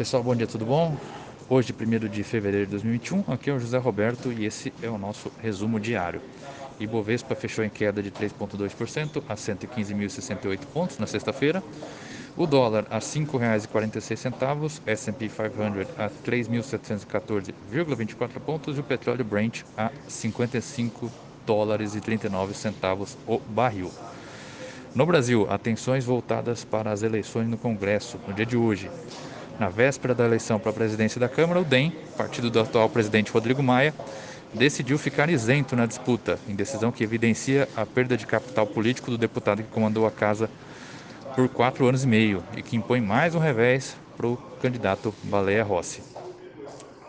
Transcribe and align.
Pessoal, 0.00 0.22
bom 0.22 0.34
dia, 0.34 0.46
tudo 0.46 0.64
bom? 0.64 0.96
Hoje, 1.46 1.74
1 1.78 2.08
de 2.08 2.24
fevereiro 2.24 2.64
de 2.64 2.70
2021, 2.70 3.24
aqui 3.28 3.50
é 3.50 3.52
o 3.52 3.60
José 3.60 3.76
Roberto 3.76 4.32
e 4.32 4.46
esse 4.46 4.72
é 4.82 4.88
o 4.88 4.96
nosso 4.96 5.30
resumo 5.42 5.78
diário. 5.78 6.22
Ibovespa 6.80 7.34
fechou 7.34 7.62
em 7.62 7.68
queda 7.68 8.02
de 8.02 8.10
3,2% 8.10 9.22
a 9.28 9.34
115.068 9.34 10.60
pontos 10.72 10.96
na 10.96 11.06
sexta-feira. 11.06 11.62
O 12.34 12.46
dólar 12.46 12.86
a 12.88 12.94
R$ 12.94 13.00
5,46, 13.00 14.80
S&P 14.86 15.28
500 15.28 15.86
a 15.98 16.08
3.714,24 16.08 18.40
pontos 18.40 18.78
e 18.78 18.80
o 18.80 18.82
petróleo 18.82 19.22
Brent 19.22 19.64
a 19.76 19.90
55 20.08 21.12
dólares 21.44 21.94
e 21.94 22.00
39 22.00 22.54
centavos 22.54 23.18
o 23.26 23.38
barril. 23.38 23.92
No 24.94 25.04
Brasil, 25.04 25.46
atenções 25.50 26.06
voltadas 26.06 26.64
para 26.64 26.90
as 26.90 27.02
eleições 27.02 27.46
no 27.46 27.58
Congresso 27.58 28.18
no 28.26 28.32
dia 28.32 28.46
de 28.46 28.56
hoje. 28.56 28.90
Na 29.60 29.68
véspera 29.68 30.14
da 30.14 30.24
eleição 30.24 30.58
para 30.58 30.70
a 30.70 30.72
presidência 30.72 31.20
da 31.20 31.28
Câmara, 31.28 31.60
o 31.60 31.64
DEM, 31.66 31.92
partido 32.16 32.50
do 32.50 32.58
atual 32.58 32.88
presidente 32.88 33.30
Rodrigo 33.30 33.62
Maia, 33.62 33.92
decidiu 34.54 34.96
ficar 34.96 35.28
isento 35.28 35.76
na 35.76 35.84
disputa, 35.84 36.38
em 36.48 36.54
decisão 36.54 36.90
que 36.90 37.04
evidencia 37.04 37.68
a 37.76 37.84
perda 37.84 38.16
de 38.16 38.26
capital 38.26 38.66
político 38.66 39.10
do 39.10 39.18
deputado 39.18 39.62
que 39.62 39.68
comandou 39.68 40.06
a 40.06 40.10
casa 40.10 40.48
por 41.36 41.46
quatro 41.50 41.86
anos 41.86 42.04
e 42.04 42.06
meio 42.06 42.42
e 42.56 42.62
que 42.62 42.74
impõe 42.74 43.02
mais 43.02 43.34
um 43.34 43.38
revés 43.38 43.98
para 44.16 44.28
o 44.28 44.38
candidato 44.62 45.14
Baleia 45.24 45.62
Rossi. 45.62 46.02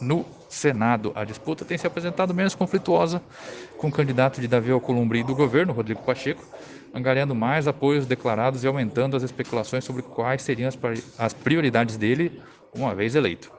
No 0.00 0.24
Senado, 0.48 1.12
a 1.14 1.24
disputa 1.24 1.64
tem 1.64 1.76
se 1.76 1.86
apresentado 1.86 2.32
menos 2.32 2.54
conflituosa, 2.54 3.20
com 3.76 3.88
o 3.88 3.92
candidato 3.92 4.40
de 4.40 4.48
Davi 4.48 4.70
Alcolumbre 4.70 5.22
do 5.22 5.34
governo, 5.34 5.72
Rodrigo 5.72 6.02
Pacheco, 6.02 6.44
angariando 6.94 7.34
mais 7.34 7.66
apoios 7.66 8.06
declarados 8.06 8.64
e 8.64 8.66
aumentando 8.66 9.16
as 9.16 9.22
especulações 9.22 9.84
sobre 9.84 10.02
quais 10.02 10.42
seriam 10.42 10.70
as 11.18 11.34
prioridades 11.34 11.96
dele 11.96 12.40
uma 12.74 12.94
vez 12.94 13.14
eleito. 13.14 13.50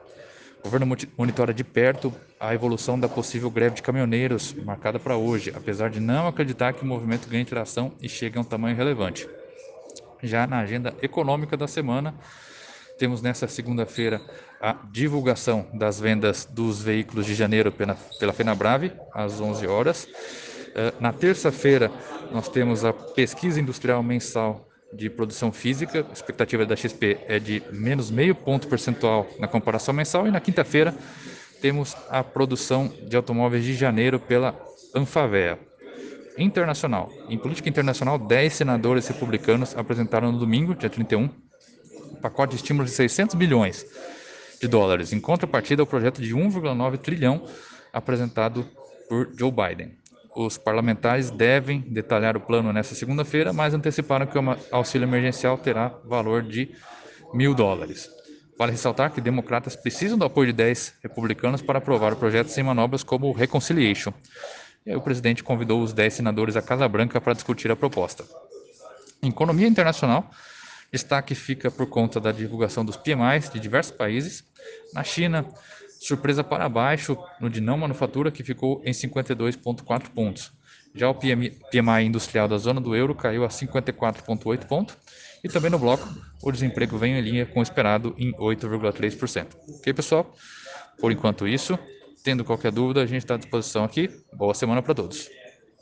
O 0.60 0.64
governo 0.64 0.96
monitora 1.16 1.54
de 1.54 1.62
perto 1.62 2.12
a 2.40 2.52
evolução 2.52 2.98
da 2.98 3.08
possível 3.08 3.50
greve 3.50 3.76
de 3.76 3.82
caminhoneiros 3.82 4.54
marcada 4.54 4.98
para 4.98 5.16
hoje, 5.16 5.52
apesar 5.54 5.88
de 5.88 6.00
não 6.00 6.26
acreditar 6.26 6.72
que 6.72 6.82
o 6.82 6.86
movimento 6.86 7.28
ganhe 7.28 7.44
tração 7.44 7.92
e 8.02 8.08
chegue 8.08 8.38
a 8.38 8.40
um 8.40 8.44
tamanho 8.44 8.76
relevante. 8.76 9.28
Já 10.22 10.46
na 10.46 10.58
agenda 10.58 10.94
econômica 11.00 11.56
da 11.56 11.68
semana, 11.68 12.14
temos 12.98 13.22
nessa 13.22 13.46
segunda-feira 13.46 14.20
a 14.60 14.72
divulgação 14.90 15.66
das 15.72 16.00
vendas 16.00 16.44
dos 16.44 16.82
veículos 16.82 17.24
de 17.24 17.34
janeiro 17.34 17.70
pela, 17.70 17.94
pela 18.18 18.32
FenaBrave, 18.32 18.92
às 19.14 19.40
11 19.40 19.66
horas. 19.66 20.08
Eh, 20.74 20.92
na 21.00 21.12
terça-feira, 21.12 21.90
nós 22.32 22.48
temos 22.48 22.84
a 22.84 22.92
pesquisa 22.92 23.60
industrial 23.60 24.02
mensal 24.02 24.68
de 24.92 25.08
produção 25.08 25.52
física, 25.52 26.04
a 26.08 26.12
expectativa 26.12 26.64
da 26.66 26.74
XP 26.74 27.18
é 27.28 27.38
de 27.38 27.62
menos 27.70 28.10
meio 28.10 28.34
ponto 28.34 28.66
percentual 28.68 29.26
na 29.38 29.46
comparação 29.46 29.94
mensal, 29.94 30.26
e 30.26 30.30
na 30.30 30.40
quinta-feira 30.40 30.94
temos 31.60 31.96
a 32.08 32.24
produção 32.24 32.92
de 33.06 33.16
automóveis 33.16 33.64
de 33.64 33.74
janeiro 33.74 34.18
pela 34.18 34.58
Anfavea. 34.94 35.58
Internacional. 36.36 37.10
Em 37.28 37.36
política 37.36 37.68
internacional, 37.68 38.18
10 38.18 38.52
senadores 38.52 39.08
republicanos 39.08 39.76
apresentaram 39.76 40.32
no 40.32 40.38
domingo, 40.38 40.74
dia 40.74 40.88
31, 40.88 41.28
pacote 42.18 42.50
de 42.50 42.56
estímulos 42.56 42.90
de 42.90 42.96
600 42.96 43.34
bilhões 43.34 43.86
de 44.60 44.68
dólares, 44.68 45.12
em 45.12 45.20
contrapartida 45.20 45.82
ao 45.82 45.86
projeto 45.86 46.20
de 46.20 46.34
1,9 46.34 46.98
trilhão 46.98 47.46
apresentado 47.92 48.66
por 49.08 49.30
Joe 49.36 49.50
Biden. 49.50 49.96
Os 50.34 50.58
parlamentares 50.58 51.30
devem 51.30 51.80
detalhar 51.80 52.36
o 52.36 52.40
plano 52.40 52.72
nesta 52.72 52.94
segunda-feira, 52.94 53.52
mas 53.52 53.74
anteciparam 53.74 54.26
que 54.26 54.38
o 54.38 54.56
auxílio 54.70 55.06
emergencial 55.06 55.58
terá 55.58 55.88
valor 56.04 56.42
de 56.42 56.70
mil 57.32 57.54
dólares. 57.54 58.08
Vale 58.56 58.72
ressaltar 58.72 59.12
que 59.12 59.20
democratas 59.20 59.76
precisam 59.76 60.18
do 60.18 60.24
apoio 60.24 60.48
de 60.48 60.52
10 60.52 60.94
republicanos 61.02 61.62
para 61.62 61.78
aprovar 61.78 62.12
o 62.12 62.16
projeto 62.16 62.48
sem 62.48 62.64
manobras 62.64 63.02
como 63.02 63.28
o 63.28 63.32
Reconciliation. 63.32 64.12
E 64.84 64.94
o 64.94 65.00
presidente 65.00 65.44
convidou 65.44 65.80
os 65.80 65.92
10 65.92 66.14
senadores 66.14 66.56
à 66.56 66.62
Casa 66.62 66.88
Branca 66.88 67.20
para 67.20 67.34
discutir 67.34 67.70
a 67.70 67.76
proposta. 67.76 68.24
Em 69.22 69.28
economia 69.28 69.66
internacional, 69.68 70.30
Destaque 70.90 71.34
fica 71.34 71.70
por 71.70 71.86
conta 71.86 72.18
da 72.18 72.32
divulgação 72.32 72.84
dos 72.84 72.96
PMIs 72.96 73.50
de 73.50 73.60
diversos 73.60 73.92
países. 73.92 74.44
Na 74.92 75.04
China, 75.04 75.44
surpresa 76.00 76.42
para 76.42 76.68
baixo 76.68 77.16
no 77.40 77.50
de 77.50 77.60
não 77.60 77.76
manufatura, 77.76 78.30
que 78.30 78.42
ficou 78.42 78.80
em 78.84 78.92
52,4 78.92 80.08
pontos. 80.10 80.52
Já 80.94 81.08
o 81.08 81.14
PMI, 81.14 82.04
industrial 82.04 82.48
da 82.48 82.56
zona 82.56 82.80
do 82.80 82.96
euro 82.96 83.14
caiu 83.14 83.44
a 83.44 83.48
54,8 83.48 84.64
pontos. 84.66 84.96
E 85.44 85.48
também 85.48 85.70
no 85.70 85.78
bloco, 85.78 86.08
o 86.42 86.50
desemprego 86.50 86.98
vem 86.98 87.16
em 87.16 87.20
linha 87.20 87.46
com 87.46 87.60
o 87.60 87.62
esperado 87.62 88.14
em 88.18 88.32
8,3%. 88.32 89.46
Ok, 89.76 89.92
pessoal? 89.92 90.34
Por 90.98 91.12
enquanto 91.12 91.46
isso, 91.46 91.78
tendo 92.24 92.44
qualquer 92.44 92.72
dúvida, 92.72 93.02
a 93.02 93.06
gente 93.06 93.18
está 93.18 93.34
à 93.34 93.38
disposição 93.38 93.84
aqui. 93.84 94.10
Boa 94.32 94.54
semana 94.54 94.82
para 94.82 94.94
todos. 94.94 95.28